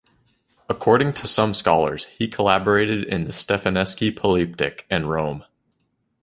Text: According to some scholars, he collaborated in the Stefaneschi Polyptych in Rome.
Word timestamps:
According 0.67 1.13
to 1.13 1.27
some 1.27 1.53
scholars, 1.53 2.05
he 2.05 2.27
collaborated 2.27 3.03
in 3.03 3.25
the 3.25 3.31
Stefaneschi 3.31 4.11
Polyptych 4.11 4.81
in 4.89 5.05
Rome. 5.05 5.43